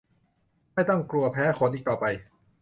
[0.73, 2.05] ไม่ต้องกลัวแพ้ขนอีกต่อไป